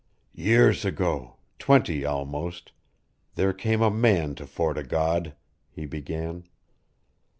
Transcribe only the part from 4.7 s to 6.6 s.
o' God," he began.